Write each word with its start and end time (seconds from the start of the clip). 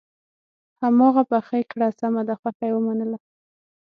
هماغه 0.81 1.23
پخې 1.31 1.61
کړه 1.71 1.87
سمه 1.99 2.21
ده 2.27 2.35
خوښه 2.39 2.65
یې 2.69 2.73
ومنله. 2.75 3.17